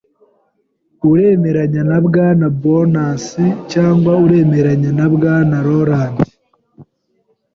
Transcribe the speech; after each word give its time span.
Uremeranya 1.11 1.81
na 1.89 1.97
Bwana 2.05 2.45
Burns 2.61 3.25
cyangwa 3.71 4.11
uremeranya 4.25 4.91
na 4.99 5.07
Bwana 5.13 5.57
Roland? 5.67 6.17